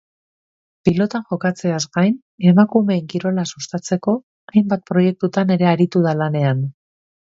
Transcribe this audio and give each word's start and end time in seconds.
Pilotan 0.87 1.27
jokatzeaz 1.33 1.81
gain, 1.99 2.17
emakumeen 2.53 3.05
kirola 3.13 3.47
sustatzeko 3.55 4.19
hainbat 4.57 4.89
proiektutan 4.93 5.59
ere 5.61 5.73
aritu 5.79 6.07
da 6.11 6.21
lanean. 6.23 6.71